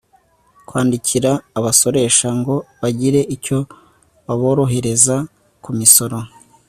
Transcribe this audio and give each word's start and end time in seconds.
kwandikira 0.67 1.31
abasoresha 1.57 2.27
ngo 2.39 2.55
bagire 2.81 3.21
icyo 3.35 3.57
baborohereza 4.25 5.15
ku 5.63 5.71
misoro 5.79 6.17